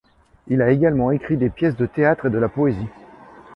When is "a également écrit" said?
0.63-1.37